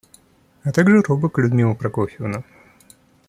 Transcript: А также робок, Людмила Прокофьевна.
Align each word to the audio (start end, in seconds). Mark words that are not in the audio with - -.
А 0.63 0.71
также 0.71 0.99
робок, 1.03 1.37
Людмила 1.37 1.75
Прокофьевна. 1.75 2.43